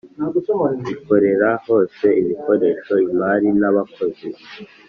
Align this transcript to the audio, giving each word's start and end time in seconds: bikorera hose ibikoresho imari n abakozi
bikorera 0.87 1.49
hose 1.65 2.05
ibikoresho 2.21 2.93
imari 3.11 3.47
n 3.59 3.61
abakozi 3.69 4.29